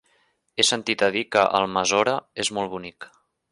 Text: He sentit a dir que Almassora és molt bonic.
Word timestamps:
He 0.55 0.63
sentit 0.69 1.03
a 1.09 1.09
dir 1.17 1.23
que 1.35 1.45
Almassora 1.59 2.17
és 2.45 2.53
molt 2.59 2.75
bonic. 2.75 3.11